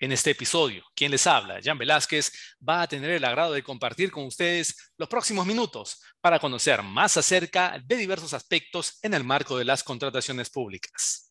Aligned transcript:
en 0.00 0.12
este 0.12 0.30
episodio, 0.30 0.82
quien 0.94 1.10
les 1.10 1.26
habla, 1.26 1.60
Jan 1.62 1.76
Velázquez, 1.76 2.32
va 2.66 2.82
a 2.82 2.86
tener 2.86 3.10
el 3.10 3.24
agrado 3.24 3.52
de 3.52 3.62
compartir 3.62 4.10
con 4.10 4.24
ustedes 4.24 4.92
los 4.96 5.08
próximos 5.08 5.46
minutos 5.46 6.00
para 6.20 6.38
conocer 6.38 6.82
más 6.82 7.16
acerca 7.16 7.78
de 7.84 7.96
diversos 7.96 8.32
aspectos 8.32 8.98
en 9.02 9.14
el 9.14 9.24
marco 9.24 9.58
de 9.58 9.64
las 9.64 9.84
contrataciones 9.84 10.48
públicas. 10.48 11.30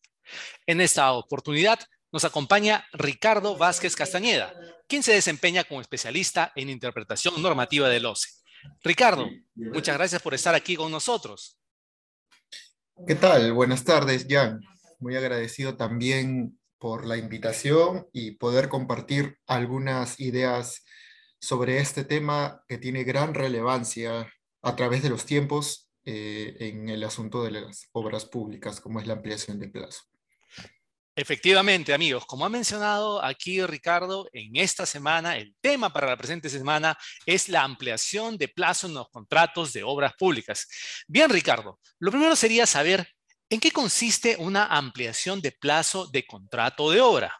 En 0.66 0.80
esta 0.80 1.12
oportunidad 1.12 1.80
nos 2.12 2.24
acompaña 2.24 2.86
Ricardo 2.92 3.56
Vázquez 3.56 3.96
Castañeda, 3.96 4.54
quien 4.86 5.02
se 5.02 5.12
desempeña 5.12 5.64
como 5.64 5.80
especialista 5.80 6.52
en 6.54 6.70
interpretación 6.70 7.42
normativa 7.42 7.88
del 7.88 8.06
OCE. 8.06 8.28
Ricardo, 8.82 9.28
muchas 9.54 9.96
gracias 9.96 10.22
por 10.22 10.34
estar 10.34 10.54
aquí 10.54 10.76
con 10.76 10.90
nosotros. 10.90 11.58
¿Qué 13.06 13.14
tal? 13.14 13.52
Buenas 13.52 13.84
tardes, 13.84 14.26
Jan. 14.28 14.60
Muy 14.98 15.16
agradecido 15.16 15.76
también 15.76 16.57
por 16.78 17.06
la 17.06 17.16
invitación 17.16 18.08
y 18.12 18.32
poder 18.32 18.68
compartir 18.68 19.38
algunas 19.46 20.20
ideas 20.20 20.84
sobre 21.40 21.78
este 21.78 22.04
tema 22.04 22.64
que 22.68 22.78
tiene 22.78 23.04
gran 23.04 23.34
relevancia 23.34 24.32
a 24.62 24.76
través 24.76 25.02
de 25.02 25.10
los 25.10 25.24
tiempos 25.24 25.90
eh, 26.04 26.56
en 26.60 26.88
el 26.88 27.04
asunto 27.04 27.44
de 27.44 27.52
las 27.52 27.88
obras 27.92 28.24
públicas, 28.24 28.80
como 28.80 29.00
es 29.00 29.06
la 29.06 29.14
ampliación 29.14 29.58
de 29.58 29.68
plazo. 29.68 30.02
Efectivamente, 31.14 31.92
amigos, 31.92 32.24
como 32.26 32.46
ha 32.46 32.48
mencionado 32.48 33.24
aquí 33.24 33.60
Ricardo, 33.66 34.28
en 34.32 34.54
esta 34.54 34.86
semana 34.86 35.36
el 35.36 35.52
tema 35.60 35.92
para 35.92 36.06
la 36.06 36.16
presente 36.16 36.48
semana 36.48 36.96
es 37.26 37.48
la 37.48 37.64
ampliación 37.64 38.38
de 38.38 38.46
plazo 38.46 38.86
en 38.86 38.94
los 38.94 39.08
contratos 39.10 39.72
de 39.72 39.82
obras 39.82 40.12
públicas. 40.16 40.68
Bien, 41.08 41.28
Ricardo, 41.28 41.80
lo 41.98 42.12
primero 42.12 42.36
sería 42.36 42.66
saber 42.66 43.08
¿En 43.50 43.60
qué 43.60 43.70
consiste 43.70 44.36
una 44.38 44.66
ampliación 44.66 45.40
de 45.40 45.52
plazo 45.52 46.06
de 46.06 46.26
contrato 46.26 46.90
de 46.90 47.00
obra? 47.00 47.32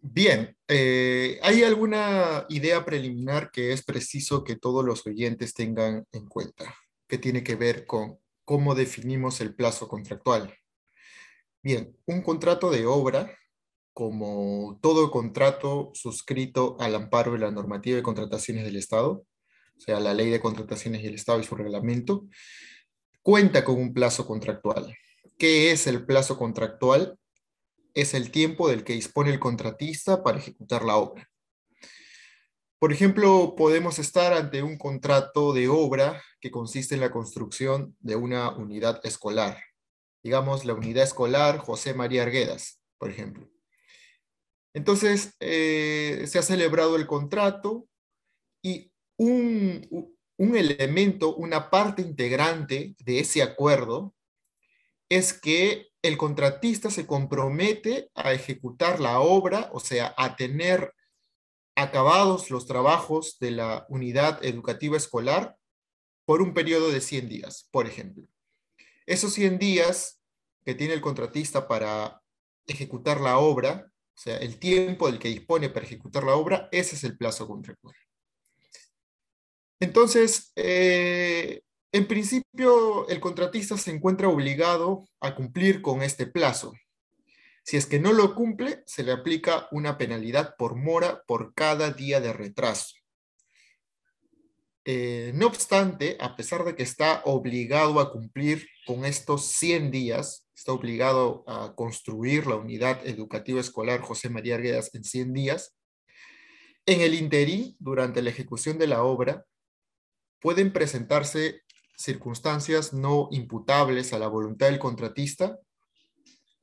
Bien, 0.00 0.56
eh, 0.68 1.40
hay 1.42 1.64
alguna 1.64 2.46
idea 2.48 2.84
preliminar 2.84 3.50
que 3.50 3.72
es 3.72 3.84
preciso 3.84 4.44
que 4.44 4.54
todos 4.54 4.84
los 4.84 5.04
oyentes 5.04 5.52
tengan 5.52 6.06
en 6.12 6.28
cuenta, 6.28 6.76
que 7.08 7.18
tiene 7.18 7.42
que 7.42 7.56
ver 7.56 7.86
con 7.86 8.20
cómo 8.44 8.76
definimos 8.76 9.40
el 9.40 9.52
plazo 9.52 9.88
contractual. 9.88 10.54
Bien, 11.60 11.96
un 12.06 12.22
contrato 12.22 12.70
de 12.70 12.86
obra, 12.86 13.36
como 13.92 14.78
todo 14.80 15.10
contrato 15.10 15.90
suscrito 15.92 16.76
al 16.78 16.94
amparo 16.94 17.32
de 17.32 17.40
la 17.40 17.50
normativa 17.50 17.96
de 17.96 18.04
contrataciones 18.04 18.64
del 18.64 18.76
Estado, 18.76 19.26
o 19.76 19.80
sea, 19.80 19.98
la 19.98 20.14
ley 20.14 20.30
de 20.30 20.40
contrataciones 20.40 21.02
del 21.02 21.16
Estado 21.16 21.40
y 21.40 21.44
su 21.44 21.56
reglamento, 21.56 22.28
cuenta 23.26 23.64
con 23.64 23.80
un 23.80 23.92
plazo 23.92 24.24
contractual. 24.24 24.96
¿Qué 25.36 25.72
es 25.72 25.88
el 25.88 26.06
plazo 26.06 26.38
contractual? 26.38 27.18
Es 27.92 28.14
el 28.14 28.30
tiempo 28.30 28.68
del 28.68 28.84
que 28.84 28.92
dispone 28.92 29.30
el 29.30 29.40
contratista 29.40 30.22
para 30.22 30.38
ejecutar 30.38 30.84
la 30.84 30.94
obra. 30.94 31.28
Por 32.78 32.92
ejemplo, 32.92 33.56
podemos 33.56 33.98
estar 33.98 34.32
ante 34.32 34.62
un 34.62 34.78
contrato 34.78 35.52
de 35.52 35.66
obra 35.66 36.22
que 36.40 36.52
consiste 36.52 36.94
en 36.94 37.00
la 37.00 37.10
construcción 37.10 37.96
de 37.98 38.14
una 38.14 38.50
unidad 38.56 39.04
escolar. 39.04 39.60
Digamos, 40.22 40.64
la 40.64 40.74
unidad 40.74 41.02
escolar 41.02 41.58
José 41.58 41.94
María 41.94 42.22
Arguedas, 42.22 42.80
por 42.96 43.10
ejemplo. 43.10 43.50
Entonces, 44.72 45.34
eh, 45.40 46.22
se 46.28 46.38
ha 46.38 46.42
celebrado 46.42 46.94
el 46.94 47.08
contrato 47.08 47.88
y 48.62 48.92
un, 49.16 50.15
un 50.38 50.56
elemento, 50.56 51.34
una 51.34 51.70
parte 51.70 52.02
integrante 52.02 52.94
de 52.98 53.20
ese 53.20 53.42
acuerdo 53.42 54.14
es 55.08 55.32
que 55.32 55.88
el 56.02 56.16
contratista 56.16 56.90
se 56.90 57.06
compromete 57.06 58.10
a 58.14 58.32
ejecutar 58.32 59.00
la 59.00 59.20
obra, 59.20 59.70
o 59.72 59.80
sea, 59.80 60.14
a 60.16 60.36
tener 60.36 60.92
acabados 61.74 62.50
los 62.50 62.66
trabajos 62.66 63.38
de 63.38 63.50
la 63.50 63.86
unidad 63.88 64.44
educativa 64.44 64.96
escolar 64.96 65.56
por 66.24 66.42
un 66.42 66.54
periodo 66.54 66.90
de 66.90 67.00
100 67.00 67.28
días, 67.28 67.68
por 67.70 67.86
ejemplo. 67.86 68.24
Esos 69.06 69.32
100 69.34 69.58
días 69.58 70.20
que 70.64 70.74
tiene 70.74 70.94
el 70.94 71.00
contratista 71.00 71.68
para 71.68 72.20
ejecutar 72.66 73.20
la 73.20 73.38
obra, 73.38 73.90
o 74.14 74.18
sea, 74.18 74.36
el 74.38 74.58
tiempo 74.58 75.06
del 75.06 75.18
que 75.20 75.28
dispone 75.28 75.68
para 75.70 75.86
ejecutar 75.86 76.24
la 76.24 76.34
obra, 76.34 76.68
ese 76.72 76.96
es 76.96 77.04
el 77.04 77.16
plazo 77.16 77.46
contractual. 77.46 77.94
Entonces, 79.80 80.52
eh, 80.56 81.60
en 81.92 82.06
principio, 82.06 83.08
el 83.08 83.20
contratista 83.20 83.76
se 83.76 83.90
encuentra 83.90 84.28
obligado 84.28 85.08
a 85.20 85.34
cumplir 85.34 85.82
con 85.82 86.02
este 86.02 86.26
plazo. 86.26 86.72
Si 87.64 87.76
es 87.76 87.86
que 87.86 87.98
no 87.98 88.12
lo 88.12 88.34
cumple, 88.34 88.82
se 88.86 89.02
le 89.02 89.12
aplica 89.12 89.68
una 89.72 89.98
penalidad 89.98 90.54
por 90.56 90.76
mora 90.76 91.22
por 91.26 91.52
cada 91.54 91.90
día 91.90 92.20
de 92.20 92.32
retraso. 92.32 92.94
Eh, 94.84 95.32
no 95.34 95.48
obstante, 95.48 96.16
a 96.20 96.36
pesar 96.36 96.64
de 96.64 96.76
que 96.76 96.84
está 96.84 97.22
obligado 97.24 97.98
a 97.98 98.12
cumplir 98.12 98.68
con 98.86 99.04
estos 99.04 99.46
100 99.46 99.90
días, 99.90 100.46
está 100.54 100.72
obligado 100.72 101.42
a 101.48 101.74
construir 101.74 102.46
la 102.46 102.54
unidad 102.54 103.04
educativa 103.04 103.60
escolar 103.60 104.00
José 104.00 104.30
María 104.30 104.54
Arguedas 104.54 104.94
en 104.94 105.02
100 105.02 105.32
días, 105.32 105.74
en 106.86 107.00
el 107.00 107.14
interín, 107.14 107.74
durante 107.80 108.22
la 108.22 108.30
ejecución 108.30 108.78
de 108.78 108.86
la 108.86 109.02
obra, 109.02 109.44
pueden 110.46 110.72
presentarse 110.72 111.62
circunstancias 111.96 112.92
no 112.92 113.26
imputables 113.32 114.12
a 114.12 114.18
la 114.20 114.28
voluntad 114.28 114.68
del 114.68 114.78
contratista 114.78 115.58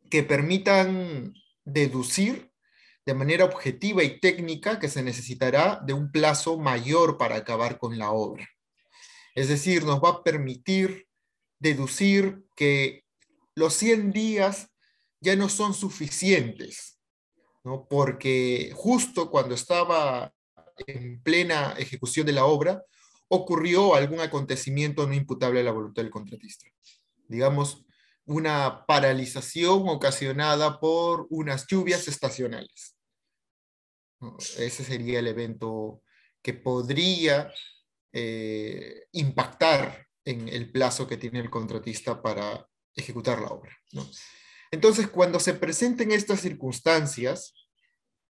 que 0.10 0.24
permitan 0.24 1.34
deducir 1.66 2.50
de 3.06 3.14
manera 3.14 3.44
objetiva 3.44 4.02
y 4.02 4.22
técnica 4.22 4.80
que 4.80 4.88
se 4.88 5.04
necesitará 5.04 5.82
de 5.86 5.92
un 5.92 6.14
plazo 6.14 6.58
mayor 6.58 7.18
para 7.18 7.36
acabar 7.36 7.78
con 7.78 7.98
la 7.98 8.12
obra. 8.12 8.48
Es 9.36 9.50
decir, 9.50 9.84
nos 9.84 10.02
va 10.02 10.12
a 10.12 10.24
permitir 10.24 11.10
deducir 11.60 12.46
que 12.56 13.04
los 13.54 13.74
100 13.74 14.14
días 14.14 14.70
ya 15.20 15.36
no 15.36 15.50
son 15.50 15.74
suficientes, 15.74 17.02
¿no? 17.66 17.86
porque 17.90 18.72
justo 18.74 19.30
cuando 19.30 19.56
estaba 19.56 20.34
en 20.88 21.22
plena 21.22 21.76
ejecución 21.78 22.26
de 22.26 22.32
la 22.32 22.46
obra, 22.46 22.82
ocurrió 23.34 23.96
algún 23.96 24.20
acontecimiento 24.20 25.08
no 25.08 25.14
imputable 25.14 25.62
a 25.62 25.64
la 25.64 25.72
voluntad 25.72 26.04
del 26.04 26.12
contratista. 26.12 26.66
Digamos, 27.28 27.86
una 28.26 28.86
paralización 28.86 29.90
ocasionada 29.90 30.80
por 30.80 31.28
unas 31.30 31.66
lluvias 31.68 32.08
estacionales. 32.08 32.96
Ese 34.58 34.84
sería 34.84 35.20
el 35.20 35.28
evento 35.28 36.02
que 36.42 36.54
podría 36.54 37.52
eh, 38.14 39.08
impactar 39.12 40.08
en 40.26 40.48
el 40.48 40.72
plazo 40.72 41.08
que 41.08 41.18
tiene 41.18 41.40
el 41.40 41.50
contratista 41.50 42.22
para 42.22 42.70
ejecutar 42.96 43.42
la 43.42 43.48
obra. 43.48 43.76
Entonces, 44.72 45.08
cuando 45.08 45.40
se 45.40 45.54
presenten 45.54 46.12
estas 46.12 46.40
circunstancias, 46.40 47.54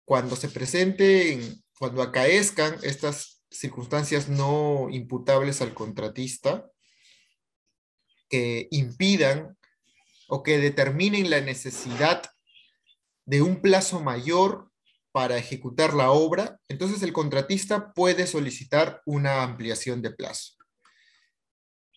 cuando 0.04 0.36
se 0.36 0.48
presenten, 0.48 1.62
cuando 1.78 2.02
acaezcan 2.02 2.78
estas 2.82 3.37
circunstancias 3.50 4.28
no 4.28 4.88
imputables 4.90 5.60
al 5.62 5.74
contratista 5.74 6.70
que 8.28 8.68
impidan 8.70 9.56
o 10.28 10.42
que 10.42 10.58
determinen 10.58 11.30
la 11.30 11.40
necesidad 11.40 12.22
de 13.24 13.42
un 13.42 13.60
plazo 13.60 14.00
mayor 14.00 14.70
para 15.12 15.38
ejecutar 15.38 15.94
la 15.94 16.10
obra, 16.10 16.60
entonces 16.68 17.02
el 17.02 17.12
contratista 17.12 17.92
puede 17.92 18.26
solicitar 18.26 19.02
una 19.06 19.42
ampliación 19.42 20.02
de 20.02 20.10
plazo. 20.10 20.54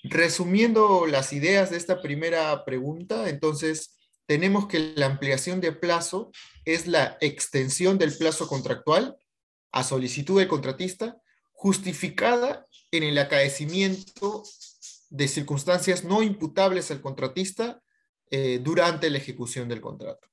Resumiendo 0.04 1.06
las 1.06 1.32
ideas 1.34 1.70
de 1.70 1.78
esta 1.78 2.02
primera 2.02 2.66
pregunta, 2.66 3.30
entonces 3.30 4.00
tenemos 4.26 4.68
que 4.68 4.94
la 4.96 5.06
ampliación 5.06 5.62
de 5.62 5.74
plazo 5.74 6.32
es 6.66 6.88
la 6.88 7.18
extensión 7.22 7.98
del 7.98 8.18
plazo 8.18 8.48
contractual 8.48 9.18
a 9.72 9.84
solicitud 9.84 10.40
del 10.40 10.48
contratista 10.48 11.22
justificada 11.62 12.66
en 12.90 13.04
el 13.04 13.20
acaecimiento 13.20 14.42
de 15.12 15.28
circunstancias 15.28 16.04
no 16.04 16.24
imputables 16.24 16.90
al 16.90 17.02
contratista 17.02 17.84
eh, 18.32 18.60
durante 18.64 19.12
la 19.12 19.20
ejecución 19.20 19.70
del 19.70 19.80
contrato. 19.80 20.28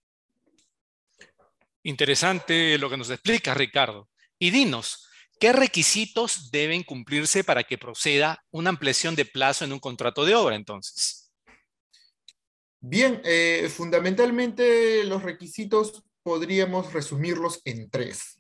Interesante 1.83 2.79
lo 2.79 2.89
que 2.89 2.97
nos 2.97 3.11
explica 3.11 3.53
Ricardo. 3.53 4.09
Y 4.39 4.51
dinos, 4.51 5.05
¿Qué 5.39 5.53
requisitos 5.53 6.51
deben 6.51 6.83
cumplirse 6.83 7.45
para 7.45 7.63
que 7.63 7.79
proceda 7.79 8.45
una 8.51 8.71
ampliación 8.71 9.15
de 9.15 9.25
plazo 9.25 9.65
en 9.65 9.73
un 9.73 9.79
contrato 9.79 10.25
de 10.25 10.35
obra 10.35 10.57
entonces? 10.57 11.31
Bien, 12.81 13.21
eh, 13.25 13.71
fundamentalmente 13.73 15.05
los 15.05 15.23
requisitos 15.23 16.03
podríamos 16.25 16.93
resumirlos 16.93 17.61
en 17.65 17.89
tres. 17.89 18.38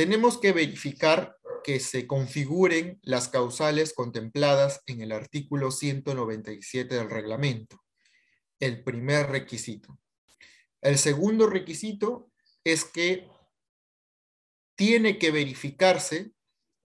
Tenemos 0.00 0.38
que 0.38 0.52
verificar 0.52 1.36
que 1.62 1.78
se 1.78 2.06
configuren 2.06 2.98
las 3.02 3.28
causales 3.28 3.92
contempladas 3.92 4.80
en 4.86 5.02
el 5.02 5.12
artículo 5.12 5.70
197 5.70 6.94
del 6.94 7.10
reglamento. 7.10 7.84
El 8.60 8.82
primer 8.82 9.28
requisito. 9.28 9.98
El 10.80 10.96
segundo 10.96 11.48
requisito 11.48 12.30
es 12.64 12.86
que 12.86 13.28
tiene 14.74 15.18
que 15.18 15.32
verificarse 15.32 16.32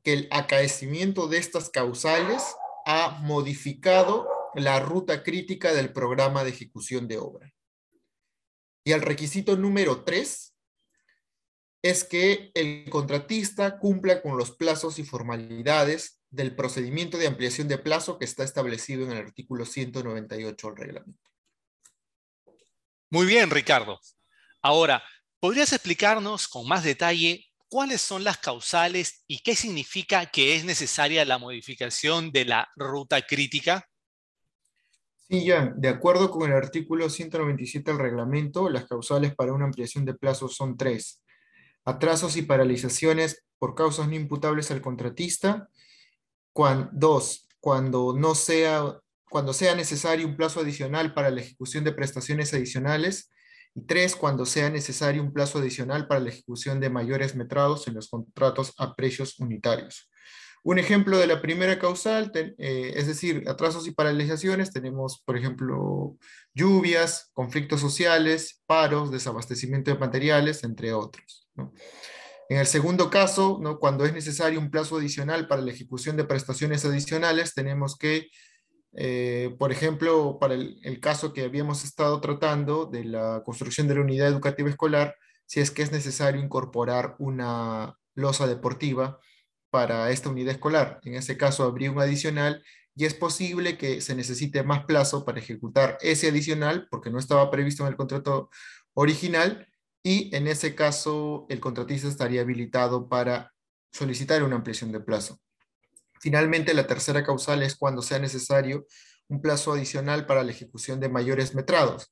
que 0.04 0.12
el 0.12 0.28
acaecimiento 0.30 1.30
de 1.30 1.38
estas 1.38 1.70
causales 1.70 2.44
ha 2.86 3.22
modificado 3.22 4.28
la 4.56 4.82
ruta 4.82 5.24
crítica 5.24 5.74
del 5.74 5.94
programa 5.94 6.44
de 6.44 6.50
ejecución 6.50 7.08
de 7.08 7.20
obra. 7.20 7.54
Y 8.84 8.92
el 8.92 9.02
requisito 9.02 9.56
número 9.56 10.04
tres 10.04 10.55
es 11.86 12.04
que 12.04 12.50
el 12.56 12.90
contratista 12.90 13.78
cumpla 13.78 14.24
con 14.24 14.38
los 14.38 14.50
plazos 14.50 14.98
y 14.98 15.04
formalidades 15.04 16.20
del 16.32 16.56
procedimiento 16.56 17.20
de 17.20 17.28
ampliación 17.28 17.68
de 17.68 17.78
plazo 17.78 18.18
que 18.18 18.26
está 18.26 18.44
establecido 18.44 19.06
en 19.06 19.12
el 19.12 19.20
artículo 19.20 19.66
198 19.66 20.68
del 20.68 20.78
reglamento. 20.78 21.30
Muy 23.12 23.28
bien, 23.28 23.52
Ricardo. 23.52 24.00
Ahora, 24.64 25.04
¿podrías 25.40 25.74
explicarnos 25.74 26.48
con 26.48 26.68
más 26.68 26.84
detalle 26.84 27.46
cuáles 27.70 28.02
son 28.02 28.24
las 28.24 28.40
causales 28.40 29.24
y 29.28 29.44
qué 29.44 29.56
significa 29.56 30.26
que 30.26 30.56
es 30.56 30.66
necesaria 30.66 31.24
la 31.24 31.38
modificación 31.38 32.32
de 32.32 32.46
la 32.46 32.68
ruta 32.76 33.22
crítica? 33.22 33.88
Sí, 35.30 35.46
ya, 35.46 35.72
de 35.76 35.90
acuerdo 35.90 36.32
con 36.32 36.50
el 36.50 36.58
artículo 36.58 37.12
197 37.12 37.92
del 37.92 38.00
reglamento, 38.00 38.72
las 38.72 38.86
causales 38.86 39.36
para 39.36 39.54
una 39.54 39.66
ampliación 39.66 40.04
de 40.04 40.16
plazo 40.16 40.48
son 40.48 40.78
tres 40.78 41.22
atrasos 41.86 42.36
y 42.36 42.42
paralizaciones 42.42 43.46
por 43.60 43.76
causas 43.76 44.08
no 44.08 44.16
imputables 44.16 44.72
al 44.72 44.82
contratista. 44.82 45.70
dos, 46.92 47.48
cuando, 47.60 48.14
no 48.18 48.36
sea, 48.36 49.00
cuando 49.30 49.54
sea 49.54 49.76
necesario 49.76 50.28
un 50.28 50.36
plazo 50.36 50.60
adicional 50.60 51.14
para 51.14 51.30
la 51.30 51.42
ejecución 51.42 51.84
de 51.84 51.94
prestaciones 51.94 52.54
adicionales. 52.54 53.32
Y 53.74 53.82
tres, 53.86 54.16
cuando 54.16 54.46
sea 54.46 54.70
necesario 54.70 55.22
un 55.22 55.34
plazo 55.34 55.60
adicional 55.60 56.08
para 56.08 56.22
la 56.22 56.30
ejecución 56.30 56.80
de 56.80 56.90
mayores 56.90 57.36
metrados 57.36 57.88
en 57.88 57.96
los 57.96 58.10
contratos 58.10 58.74
a 58.78 58.96
precios 58.96 59.40
unitarios. 59.40 60.10
Un 60.64 60.80
ejemplo 60.80 61.18
de 61.20 61.28
la 61.28 61.42
primera 61.42 61.78
causal, 61.78 62.32
eh, 62.34 62.94
es 62.96 63.06
decir, 63.06 63.44
atrasos 63.48 63.86
y 63.86 63.92
paralizaciones, 63.92 64.72
tenemos, 64.72 65.22
por 65.24 65.38
ejemplo, 65.38 66.18
lluvias, 66.56 67.30
conflictos 67.34 67.82
sociales, 67.82 68.64
paros, 68.66 69.12
desabastecimiento 69.12 69.92
de 69.92 70.00
materiales, 70.00 70.64
entre 70.64 70.94
otros. 70.94 71.45
En 72.50 72.58
el 72.58 72.68
segundo 72.68 73.10
caso, 73.10 73.60
cuando 73.80 74.06
es 74.06 74.14
necesario 74.14 74.60
un 74.60 74.70
plazo 74.70 74.98
adicional 74.98 75.48
para 75.48 75.62
la 75.62 75.72
ejecución 75.72 76.16
de 76.16 76.26
prestaciones 76.26 76.86
adicionales, 76.86 77.54
tenemos 77.54 77.98
que, 77.98 78.30
eh, 78.94 79.56
por 79.58 79.72
ejemplo, 79.72 80.38
para 80.40 80.54
el, 80.54 80.80
el, 80.84 81.00
caso 81.00 81.34
que 81.34 81.44
habíamos 81.44 81.84
estado 81.84 82.22
tratando 82.22 82.86
de 82.86 83.06
la 83.06 83.42
construcción 83.44 83.88
de 83.88 83.96
la 83.96 84.02
unidad 84.02 84.28
educativa 84.28 84.70
escolar, 84.70 85.16
si 85.48 85.60
es 85.60 85.72
que 85.72 85.82
es 85.82 85.92
necesario 85.92 86.42
incorporar 86.42 87.16
una 87.20 87.98
losa 88.14 88.48
deportiva 88.48 89.20
para 89.70 90.12
esta 90.12 90.30
unidad 90.30 90.54
escolar. 90.54 91.00
En 91.04 91.16
ese 91.16 91.38
caso 91.38 91.64
habría 91.64 91.92
un 91.92 92.00
adicional 92.00 92.64
y 92.96 93.06
es 93.06 93.14
posible 93.14 93.78
que 93.78 94.02
se 94.02 94.16
necesite 94.16 94.64
más 94.64 94.86
plazo 94.86 95.26
para 95.26 95.40
ejecutar 95.40 95.98
ese 96.02 96.30
adicional 96.30 96.88
porque 96.90 97.10
no 97.10 97.20
estaba 97.20 97.52
previsto 97.52 97.84
en 97.84 97.90
el 97.90 97.98
contrato 97.98 98.50
original 98.94 99.68
y 100.06 100.30
en 100.36 100.46
ese 100.46 100.76
caso 100.76 101.48
el 101.50 101.60
contratista 101.60 102.08
estaría 102.08 102.42
habilitado 102.42 103.10
para 103.10 103.52
solicitar 103.92 104.44
una 104.44 104.58
ampliación 104.58 104.92
de 104.92 105.00
plazo. 105.00 105.40
Finalmente, 106.22 106.76
la 106.76 106.86
tercera 106.86 107.24
causal 107.26 107.64
es 107.64 107.76
cuando 107.76 108.04
sea 108.04 108.20
necesario 108.20 108.86
un 109.30 109.42
plazo 109.42 109.74
adicional 109.74 110.28
para 110.28 110.44
la 110.44 110.52
ejecución 110.52 111.00
de 111.00 111.10
mayores 111.10 111.56
metrados. 111.56 112.12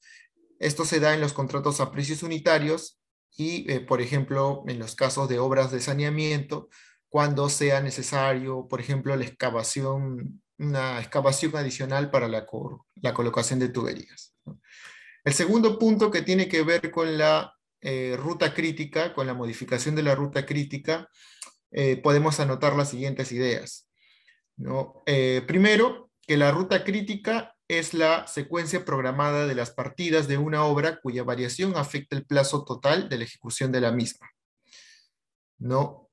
Esto 0.57 0.85
se 0.85 0.99
da 0.99 1.13
en 1.13 1.21
los 1.21 1.33
contratos 1.33 1.81
a 1.81 1.91
precios 1.91 2.23
unitarios 2.23 2.99
y, 3.37 3.71
eh, 3.71 3.79
por 3.79 4.01
ejemplo, 4.01 4.63
en 4.67 4.79
los 4.79 4.95
casos 4.95 5.29
de 5.29 5.37
obras 5.37 5.71
de 5.71 5.79
saneamiento, 5.79 6.69
cuando 7.09 7.47
sea 7.47 7.79
necesario, 7.79 8.67
por 8.67 8.81
ejemplo, 8.81 9.15
la 9.15 9.25
excavación, 9.25 10.41
una 10.57 10.99
excavación 10.99 11.55
adicional 11.55 12.09
para 12.09 12.27
la, 12.27 12.47
la 12.95 13.13
colocación 13.13 13.59
de 13.59 13.69
tuberías. 13.69 14.33
El 15.23 15.33
segundo 15.33 15.77
punto 15.77 16.09
que 16.09 16.23
tiene 16.23 16.47
que 16.47 16.63
ver 16.63 16.89
con 16.89 17.19
la 17.19 17.53
eh, 17.83 18.15
ruta 18.17 18.53
crítica, 18.53 19.13
con 19.13 19.27
la 19.27 19.33
modificación 19.33 19.93
de 19.93 20.03
la 20.03 20.15
ruta 20.15 20.45
crítica, 20.45 21.09
eh, 21.71 21.97
podemos 21.97 22.39
anotar 22.39 22.77
las 22.77 22.89
siguientes 22.89 23.33
ideas. 23.33 23.89
¿no? 24.55 25.03
Eh, 25.05 25.43
primero, 25.45 26.09
que 26.25 26.37
la 26.37 26.51
ruta 26.51 26.85
crítica 26.85 27.55
es 27.67 27.93
la 27.93 28.25
secuencia 28.27 28.85
programada 28.85 29.47
de 29.47 29.55
las 29.55 29.71
partidas 29.71 30.29
de 30.29 30.37
una 30.37 30.63
obra 30.63 31.01
cuya 31.01 31.23
variación 31.23 31.75
afecta 31.75 32.15
el 32.15 32.25
plazo 32.25 32.63
total 32.63 33.09
de 33.09 33.17
la 33.17 33.25
ejecución 33.25 33.71
de 33.73 33.81
la 33.81 33.91
misma. 33.91 34.29
¿no? 35.59 36.09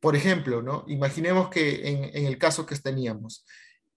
por 0.00 0.14
ejemplo, 0.16 0.62
¿no? 0.62 0.84
imaginemos 0.86 1.48
que 1.48 1.88
en, 1.88 2.04
en 2.16 2.26
el 2.26 2.38
caso 2.38 2.64
que 2.64 2.76
teníamos, 2.76 3.44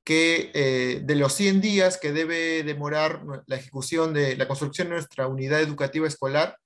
que 0.06 0.52
eh, 0.54 1.02
de 1.04 1.16
los 1.16 1.34
100 1.34 1.62
días 1.62 1.98
que 1.98 2.14
debe 2.14 2.64
demorar 2.64 3.24
la 3.48 3.56
ejecución 3.56 4.14
de 4.14 4.38
la 4.38 4.48
construcción 4.48 4.88
de 4.88 4.94
nuestra 4.94 5.28
unidad 5.28 5.60
educativa 5.62 6.08
escolar, 6.08 6.58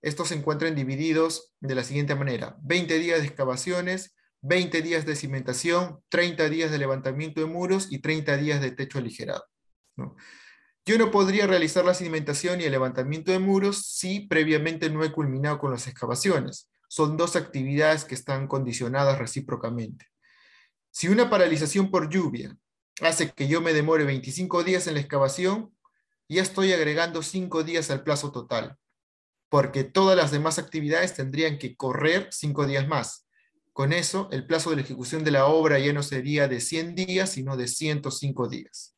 estos 0.00 0.28
se 0.28 0.34
encuentran 0.34 0.74
divididos 0.74 1.52
de 1.60 1.74
la 1.74 1.84
siguiente 1.84 2.14
manera. 2.14 2.56
20 2.62 2.98
días 2.98 3.20
de 3.20 3.26
excavaciones, 3.26 4.16
20 4.40 4.80
días 4.80 5.04
de 5.04 5.14
cimentación, 5.14 6.00
30 6.08 6.48
días 6.48 6.70
de 6.70 6.78
levantamiento 6.78 7.40
de 7.40 7.46
muros 7.46 7.88
y 7.90 7.98
30 7.98 8.38
días 8.38 8.62
de 8.62 8.70
techo 8.70 8.98
aligerado. 8.98 9.44
Yo 10.86 10.98
no 10.98 11.10
podría 11.10 11.46
realizar 11.46 11.84
la 11.84 11.94
cimentación 11.94 12.60
y 12.60 12.64
el 12.64 12.72
levantamiento 12.72 13.30
de 13.30 13.40
muros 13.40 13.84
si 13.84 14.20
previamente 14.20 14.88
no 14.88 15.04
he 15.04 15.12
culminado 15.12 15.58
con 15.58 15.70
las 15.70 15.86
excavaciones. 15.86 16.70
Son 16.88 17.18
dos 17.18 17.36
actividades 17.36 18.04
que 18.04 18.14
están 18.14 18.46
condicionadas 18.46 19.18
recíprocamente. 19.18 20.06
Si 20.92 21.08
una 21.08 21.28
paralización 21.28 21.90
por 21.90 22.08
lluvia 22.08 22.56
hace 23.00 23.30
que 23.30 23.48
yo 23.48 23.60
me 23.60 23.72
demore 23.72 24.04
25 24.04 24.64
días 24.64 24.86
en 24.86 24.94
la 24.94 25.00
excavación, 25.00 25.74
ya 26.28 26.42
estoy 26.42 26.72
agregando 26.72 27.22
5 27.22 27.62
días 27.62 27.90
al 27.90 28.02
plazo 28.02 28.32
total, 28.32 28.76
porque 29.48 29.84
todas 29.84 30.16
las 30.16 30.30
demás 30.30 30.58
actividades 30.58 31.14
tendrían 31.14 31.58
que 31.58 31.76
correr 31.76 32.28
5 32.30 32.66
días 32.66 32.88
más. 32.88 33.26
Con 33.72 33.92
eso, 33.92 34.28
el 34.32 34.46
plazo 34.46 34.70
de 34.70 34.76
la 34.76 34.82
ejecución 34.82 35.22
de 35.22 35.30
la 35.30 35.46
obra 35.46 35.78
ya 35.78 35.92
no 35.92 36.02
sería 36.02 36.48
de 36.48 36.60
100 36.60 36.94
días, 36.94 37.30
sino 37.30 37.56
de 37.56 37.68
105 37.68 38.48
días. 38.48 38.96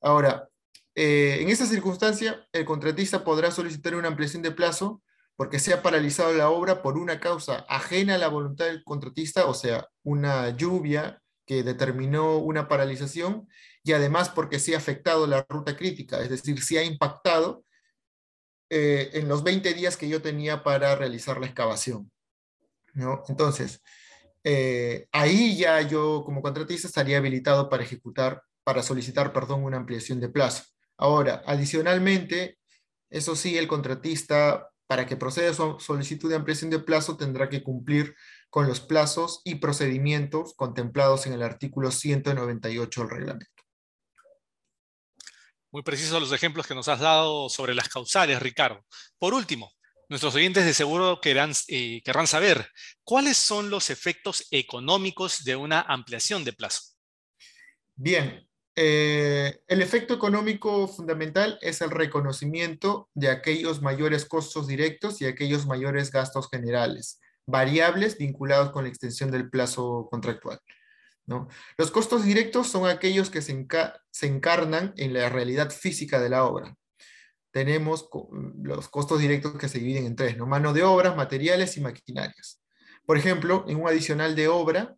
Ahora, 0.00 0.48
eh, 0.94 1.38
en 1.40 1.50
esta 1.50 1.66
circunstancia, 1.66 2.46
el 2.52 2.64
contratista 2.64 3.22
podrá 3.22 3.50
solicitar 3.50 3.94
una 3.94 4.08
ampliación 4.08 4.42
de 4.42 4.50
plazo 4.50 5.02
porque 5.36 5.58
se 5.58 5.72
ha 5.74 5.82
paralizado 5.82 6.32
la 6.32 6.48
obra 6.48 6.82
por 6.82 6.96
una 6.96 7.20
causa 7.20 7.66
ajena 7.68 8.14
a 8.14 8.18
la 8.18 8.28
voluntad 8.28 8.64
del 8.66 8.82
contratista, 8.82 9.46
o 9.46 9.54
sea, 9.54 9.86
una 10.02 10.50
lluvia, 10.56 11.22
que 11.46 11.62
determinó 11.62 12.38
una 12.38 12.68
paralización 12.68 13.48
y 13.82 13.92
además 13.92 14.28
porque 14.28 14.58
sí 14.58 14.74
ha 14.74 14.78
afectado 14.78 15.26
la 15.26 15.46
ruta 15.48 15.76
crítica, 15.76 16.20
es 16.20 16.28
decir, 16.28 16.60
sí 16.62 16.76
ha 16.76 16.82
impactado 16.82 17.64
eh, 18.68 19.10
en 19.14 19.28
los 19.28 19.44
20 19.44 19.72
días 19.74 19.96
que 19.96 20.08
yo 20.08 20.20
tenía 20.20 20.64
para 20.64 20.96
realizar 20.96 21.38
la 21.38 21.46
excavación. 21.46 22.10
¿no? 22.94 23.22
Entonces, 23.28 23.80
eh, 24.42 25.06
ahí 25.12 25.56
ya 25.56 25.80
yo 25.82 26.22
como 26.24 26.42
contratista 26.42 26.88
estaría 26.88 27.18
habilitado 27.18 27.68
para 27.68 27.84
ejecutar, 27.84 28.42
para 28.64 28.82
solicitar, 28.82 29.32
perdón, 29.32 29.62
una 29.62 29.76
ampliación 29.76 30.20
de 30.20 30.28
plazo. 30.28 30.64
Ahora, 30.96 31.42
adicionalmente, 31.46 32.58
eso 33.10 33.36
sí, 33.36 33.56
el 33.56 33.68
contratista, 33.68 34.68
para 34.86 35.06
que 35.06 35.16
proceda 35.16 35.52
su 35.54 35.78
solicitud 35.78 36.28
de 36.28 36.36
ampliación 36.36 36.70
de 36.70 36.78
plazo, 36.80 37.16
tendrá 37.16 37.48
que 37.48 37.62
cumplir 37.62 38.16
con 38.50 38.66
los 38.66 38.80
plazos 38.80 39.40
y 39.44 39.56
procedimientos 39.56 40.54
contemplados 40.54 41.26
en 41.26 41.32
el 41.32 41.42
artículo 41.42 41.90
198 41.90 43.00
del 43.00 43.10
reglamento. 43.10 43.62
Muy 45.70 45.82
precisos 45.82 46.20
los 46.20 46.32
ejemplos 46.32 46.66
que 46.66 46.74
nos 46.74 46.88
has 46.88 47.00
dado 47.00 47.48
sobre 47.48 47.74
las 47.74 47.88
causales, 47.88 48.40
Ricardo. 48.40 48.84
Por 49.18 49.34
último, 49.34 49.72
nuestros 50.08 50.34
oyentes 50.34 50.64
de 50.64 50.72
seguro 50.72 51.20
querrán, 51.20 51.52
eh, 51.68 52.00
querrán 52.02 52.26
saber 52.26 52.70
cuáles 53.02 53.36
son 53.36 53.70
los 53.70 53.90
efectos 53.90 54.46
económicos 54.50 55.44
de 55.44 55.56
una 55.56 55.80
ampliación 55.80 56.44
de 56.44 56.52
plazo. 56.52 56.80
Bien, 57.94 58.48
eh, 58.76 59.60
el 59.66 59.82
efecto 59.82 60.14
económico 60.14 60.86
fundamental 60.86 61.58
es 61.60 61.80
el 61.80 61.90
reconocimiento 61.90 63.08
de 63.14 63.30
aquellos 63.30 63.82
mayores 63.82 64.24
costos 64.26 64.66
directos 64.66 65.20
y 65.20 65.26
aquellos 65.26 65.66
mayores 65.66 66.10
gastos 66.10 66.48
generales 66.50 67.20
variables 67.46 68.18
vinculados 68.18 68.70
con 68.70 68.84
la 68.84 68.90
extensión 68.90 69.30
del 69.30 69.48
plazo 69.50 70.08
contractual. 70.10 70.58
¿no? 71.26 71.48
Los 71.76 71.90
costos 71.90 72.24
directos 72.24 72.68
son 72.68 72.88
aquellos 72.88 73.30
que 73.30 73.42
se, 73.42 73.52
encarnan 74.22 74.92
en 74.96 75.12
la 75.12 75.28
realidad 75.28 75.70
física 75.70 76.20
de 76.20 76.28
la 76.28 76.44
obra. 76.44 76.76
Tenemos 77.50 78.08
los 78.62 78.88
costos 78.88 79.20
directos 79.20 79.56
que 79.56 79.68
se 79.68 79.78
dividen 79.78 80.06
en 80.06 80.16
tres, 80.16 80.36
¿no? 80.36 80.46
mano 80.46 80.72
de 80.72 80.82
obras, 80.82 81.16
materiales 81.16 81.76
y 81.76 81.80
maquinarias. 81.80 82.60
Por 83.06 83.16
ejemplo, 83.16 83.64
en 83.68 83.80
un 83.80 83.88
adicional 83.88 84.34
de 84.36 84.48
obra, 84.48 84.94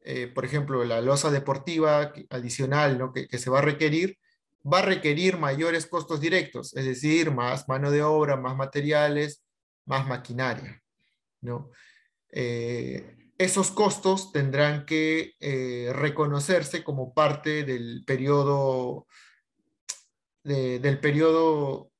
eh, 0.00 0.26
por 0.26 0.44
ejemplo, 0.44 0.84
la 0.84 1.00
losa 1.00 1.30
deportiva 1.30 2.12
adicional 2.30 2.98
¿no? 2.98 3.12
que 3.12 3.38
se 3.38 3.50
va 3.50 3.60
a 3.60 3.62
requerir, 3.62 4.18
va 4.64 4.80
a 4.80 4.82
requerir 4.82 5.38
mayores 5.38 5.86
costos 5.86 6.20
directos, 6.20 6.74
es 6.74 6.84
decir, 6.84 7.30
más 7.30 7.68
mano 7.68 7.90
de 7.90 8.02
obra, 8.02 8.36
más 8.36 8.56
materiales, 8.56 9.42
más 9.84 10.06
maquinaria. 10.06 10.83
¿No? 11.44 11.70
Eh, 12.30 13.16
esos 13.38 13.70
costos 13.70 14.32
tendrán 14.32 14.86
que 14.86 15.34
eh, 15.40 15.90
reconocerse 15.92 16.82
como 16.82 17.14
parte 17.14 17.64
del 17.64 18.04
periodo, 18.06 19.06
del 20.42 21.00
periodo 21.00 21.90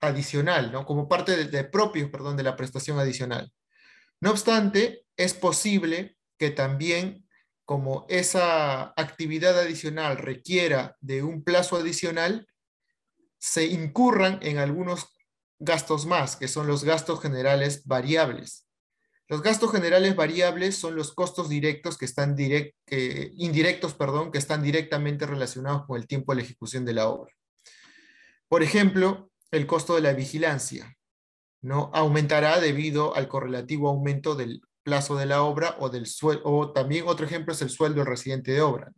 adicional, 0.00 0.70
¿no? 0.70 0.84
como 0.84 1.08
parte 1.08 1.36
de, 1.36 1.44
de 1.46 1.64
perdón, 1.64 2.36
de 2.36 2.42
la 2.42 2.56
prestación 2.56 2.98
adicional. 2.98 3.52
No 4.20 4.30
obstante, 4.30 5.06
es 5.16 5.34
posible 5.34 6.16
que 6.38 6.50
también 6.50 7.26
como 7.66 8.06
esa 8.08 8.94
actividad 8.96 9.58
adicional 9.58 10.18
requiera 10.18 10.96
de 11.00 11.24
un 11.24 11.42
plazo 11.42 11.76
adicional, 11.76 12.46
se 13.38 13.66
incurran 13.66 14.38
en 14.40 14.58
algunos 14.58 15.08
gastos 15.58 16.06
más, 16.06 16.36
que 16.36 16.46
son 16.46 16.68
los 16.68 16.84
gastos 16.84 17.20
generales 17.20 17.84
variables. 17.84 18.65
Los 19.28 19.42
gastos 19.42 19.72
generales 19.72 20.14
variables 20.14 20.76
son 20.76 20.94
los 20.94 21.12
costos 21.12 21.48
directos 21.48 21.98
que 21.98 22.04
están 22.04 22.36
indirectos, 22.38 23.94
perdón, 23.94 24.30
que 24.30 24.38
están 24.38 24.62
directamente 24.62 25.26
relacionados 25.26 25.84
con 25.86 25.96
el 25.96 26.06
tiempo 26.06 26.32
de 26.32 26.36
la 26.36 26.42
ejecución 26.44 26.84
de 26.84 26.94
la 26.94 27.08
obra. 27.08 27.32
Por 28.48 28.62
ejemplo, 28.62 29.30
el 29.50 29.66
costo 29.66 29.96
de 29.96 30.02
la 30.02 30.12
vigilancia 30.12 30.96
no 31.60 31.90
aumentará 31.92 32.60
debido 32.60 33.16
al 33.16 33.26
correlativo 33.26 33.88
aumento 33.88 34.36
del 34.36 34.60
plazo 34.84 35.16
de 35.16 35.26
la 35.26 35.42
obra 35.42 35.74
o 35.80 35.88
del 35.88 36.06
o 36.44 36.72
también 36.72 37.08
otro 37.08 37.26
ejemplo 37.26 37.52
es 37.52 37.62
el 37.62 37.70
sueldo 37.70 37.98
del 37.98 38.06
residente 38.06 38.52
de 38.52 38.60
obra. 38.60 38.92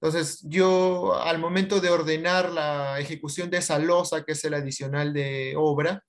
Entonces, 0.00 0.40
yo 0.48 1.14
al 1.22 1.38
momento 1.38 1.80
de 1.80 1.90
ordenar 1.90 2.50
la 2.50 2.98
ejecución 2.98 3.50
de 3.50 3.58
esa 3.58 3.78
losa, 3.78 4.24
que 4.24 4.32
es 4.32 4.42
el 4.44 4.54
adicional 4.54 5.12
de 5.12 5.54
obra, 5.56 6.02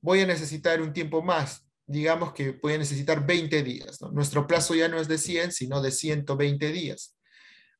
voy 0.00 0.20
a 0.20 0.26
necesitar 0.26 0.80
un 0.80 0.92
tiempo 0.92 1.20
más. 1.20 1.67
Digamos 1.88 2.34
que 2.34 2.60
a 2.62 2.78
necesitar 2.78 3.26
20 3.26 3.62
días. 3.62 4.00
Nuestro 4.12 4.46
plazo 4.46 4.74
ya 4.74 4.88
no 4.88 5.00
es 5.00 5.08
de 5.08 5.16
100, 5.16 5.52
sino 5.52 5.80
de 5.80 5.90
120 5.90 6.70
días. 6.70 7.16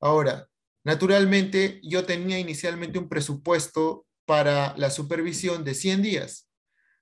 Ahora, 0.01 0.49
naturalmente, 0.83 1.79
yo 1.83 2.07
tenía 2.07 2.39
inicialmente 2.39 2.99
un 2.99 3.09
presupuesto 3.09 4.07
para 4.25 4.75
la 4.79 4.91
supervisión 4.91 5.63
de 5.63 5.75
100 5.75 6.03
días. 6.03 6.49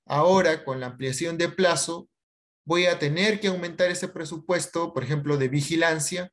Ahora, 0.04 0.64
con 0.64 0.80
la 0.80 0.86
ampliación 0.86 1.38
de 1.38 1.48
plazo, 1.48 2.08
voy 2.64 2.86
a 2.86 2.98
tener 2.98 3.38
que 3.38 3.48
aumentar 3.48 3.88
ese 3.88 4.08
presupuesto, 4.08 4.92
por 4.92 5.04
ejemplo, 5.04 5.36
de 5.36 5.46
vigilancia, 5.46 6.32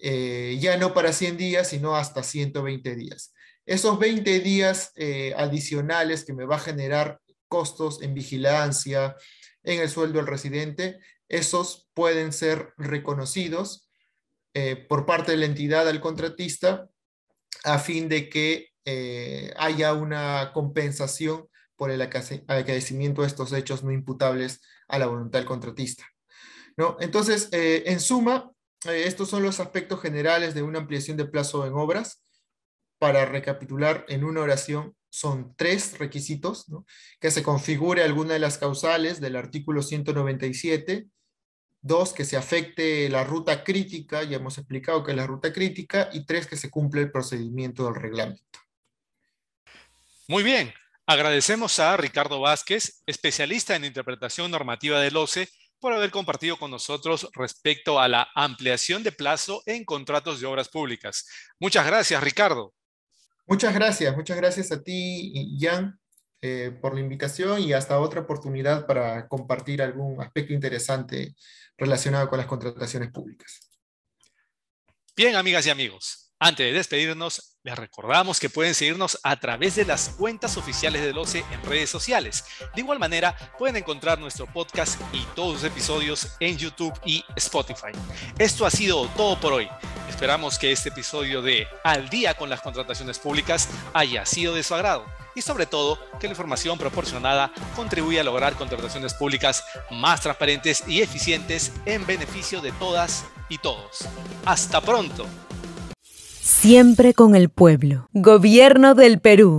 eh, 0.00 0.56
ya 0.60 0.76
no 0.76 0.94
para 0.94 1.12
100 1.12 1.36
días, 1.36 1.68
sino 1.68 1.96
hasta 1.96 2.22
120 2.22 2.94
días. 2.94 3.34
Esos 3.66 3.98
20 3.98 4.38
días 4.38 4.92
eh, 4.94 5.34
adicionales 5.36 6.24
que 6.24 6.32
me 6.32 6.44
va 6.44 6.56
a 6.56 6.60
generar 6.60 7.20
costos 7.48 8.00
en 8.02 8.14
vigilancia, 8.14 9.16
en 9.62 9.80
el 9.80 9.88
sueldo 9.88 10.18
del 10.18 10.26
residente, 10.26 11.00
esos 11.28 11.88
pueden 11.94 12.32
ser 12.32 12.74
reconocidos 12.76 13.90
eh, 14.54 14.76
por 14.76 15.06
parte 15.06 15.32
de 15.32 15.38
la 15.38 15.46
entidad 15.46 15.88
al 15.88 16.00
contratista 16.00 16.88
a 17.64 17.78
fin 17.78 18.08
de 18.08 18.28
que 18.28 18.70
haya 19.56 19.92
una 19.94 20.50
compensación 20.52 21.46
por 21.80 21.90
el 21.90 22.02
acaecimiento 22.02 23.22
de 23.22 23.28
estos 23.28 23.54
hechos 23.54 23.82
no 23.82 23.90
imputables 23.90 24.60
a 24.86 24.98
la 24.98 25.06
voluntad 25.06 25.38
del 25.38 25.48
contratista. 25.48 26.04
¿no? 26.76 26.98
Entonces, 27.00 27.48
eh, 27.52 27.84
en 27.86 28.00
suma, 28.00 28.52
eh, 28.84 29.04
estos 29.06 29.30
son 29.30 29.42
los 29.42 29.60
aspectos 29.60 29.98
generales 29.98 30.52
de 30.52 30.62
una 30.62 30.78
ampliación 30.78 31.16
de 31.16 31.24
plazo 31.24 31.66
en 31.66 31.72
obras. 31.72 32.22
Para 32.98 33.24
recapitular 33.24 34.04
en 34.08 34.24
una 34.24 34.42
oración, 34.42 34.94
son 35.10 35.54
tres 35.56 35.98
requisitos, 35.98 36.66
que 37.20 37.30
se 37.30 37.42
configure 37.42 38.02
alguna 38.02 38.34
de 38.34 38.38
las 38.38 38.58
causales 38.58 39.20
del 39.20 39.36
artículo 39.36 39.82
197, 39.82 41.06
dos, 41.82 42.12
que 42.12 42.24
se 42.24 42.36
afecte 42.36 43.08
la 43.08 43.24
ruta 43.24 43.64
crítica, 43.64 44.22
ya 44.22 44.36
hemos 44.36 44.56
explicado 44.56 45.04
que 45.04 45.10
es 45.10 45.16
la 45.16 45.26
ruta 45.26 45.52
crítica, 45.52 46.08
y 46.12 46.24
tres, 46.24 46.46
que 46.46 46.56
se 46.56 46.70
cumple 46.70 47.02
el 47.02 47.10
procedimiento 47.10 47.84
del 47.84 47.96
reglamento. 47.96 48.60
Muy 50.28 50.44
bien, 50.44 50.72
Agradecemos 51.10 51.80
a 51.80 51.96
Ricardo 51.96 52.38
Vázquez, 52.38 53.02
especialista 53.04 53.74
en 53.74 53.84
interpretación 53.84 54.48
normativa 54.48 55.00
del 55.00 55.16
OCE, 55.16 55.48
por 55.80 55.92
haber 55.92 56.12
compartido 56.12 56.56
con 56.56 56.70
nosotros 56.70 57.28
respecto 57.32 57.98
a 57.98 58.06
la 58.06 58.28
ampliación 58.36 59.02
de 59.02 59.10
plazo 59.10 59.60
en 59.66 59.84
contratos 59.84 60.38
de 60.38 60.46
obras 60.46 60.68
públicas. 60.68 61.26
Muchas 61.58 61.84
gracias, 61.84 62.22
Ricardo. 62.22 62.74
Muchas 63.50 63.74
gracias, 63.74 64.16
muchas 64.16 64.36
gracias 64.36 64.70
a 64.70 64.80
ti, 64.80 65.58
Jan, 65.58 65.98
eh, 66.40 66.70
por 66.80 66.94
la 66.94 67.00
invitación 67.00 67.60
y 67.60 67.72
hasta 67.72 67.98
otra 67.98 68.20
oportunidad 68.20 68.86
para 68.86 69.26
compartir 69.26 69.82
algún 69.82 70.22
aspecto 70.22 70.52
interesante 70.52 71.34
relacionado 71.76 72.28
con 72.28 72.38
las 72.38 72.46
contrataciones 72.46 73.10
públicas. 73.10 73.68
Bien, 75.16 75.34
amigas 75.34 75.66
y 75.66 75.70
amigos, 75.70 76.32
antes 76.38 76.64
de 76.64 76.72
despedirnos, 76.72 77.58
les 77.64 77.76
recordamos 77.76 78.38
que 78.38 78.50
pueden 78.50 78.72
seguirnos 78.72 79.18
a 79.24 79.40
través 79.40 79.74
de 79.74 79.84
las 79.84 80.10
cuentas 80.10 80.56
oficiales 80.56 81.02
del 81.02 81.18
OCE 81.18 81.44
en 81.50 81.62
redes 81.64 81.90
sociales. 81.90 82.44
De 82.76 82.82
igual 82.82 83.00
manera, 83.00 83.36
pueden 83.58 83.74
encontrar 83.74 84.20
nuestro 84.20 84.46
podcast 84.46 85.00
y 85.12 85.24
todos 85.34 85.54
los 85.54 85.64
episodios 85.64 86.36
en 86.38 86.56
YouTube 86.56 86.94
y 87.04 87.24
Spotify. 87.34 87.90
Esto 88.38 88.64
ha 88.64 88.70
sido 88.70 89.08
todo 89.16 89.40
por 89.40 89.54
hoy. 89.54 89.68
Esperamos 90.20 90.58
que 90.58 90.70
este 90.70 90.90
episodio 90.90 91.40
de 91.40 91.66
Al 91.82 92.10
día 92.10 92.34
con 92.34 92.50
las 92.50 92.60
contrataciones 92.60 93.18
públicas 93.18 93.70
haya 93.94 94.26
sido 94.26 94.54
de 94.54 94.62
su 94.62 94.74
agrado 94.74 95.06
y 95.34 95.40
sobre 95.40 95.64
todo 95.64 95.98
que 96.20 96.26
la 96.26 96.32
información 96.32 96.76
proporcionada 96.76 97.50
contribuya 97.74 98.20
a 98.20 98.24
lograr 98.24 98.52
contrataciones 98.52 99.14
públicas 99.14 99.64
más 99.90 100.20
transparentes 100.20 100.84
y 100.86 101.00
eficientes 101.00 101.72
en 101.86 102.04
beneficio 102.04 102.60
de 102.60 102.70
todas 102.72 103.24
y 103.48 103.56
todos. 103.56 104.06
Hasta 104.44 104.82
pronto. 104.82 105.24
Siempre 106.42 107.14
con 107.14 107.34
el 107.34 107.48
pueblo. 107.48 108.10
Gobierno 108.12 108.94
del 108.94 109.20
Perú. 109.20 109.58